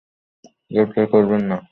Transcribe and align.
গ্রেফতার 0.71 1.05
করবেন 1.13 1.41
না! 1.49 1.57